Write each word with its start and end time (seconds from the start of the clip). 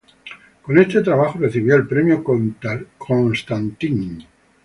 Con 0.63 0.79
este 0.79 1.03
trabajo 1.03 1.37
recibió 1.37 1.75
el 1.75 1.85
Premio 1.87 2.23
Constantin. 2.23 4.25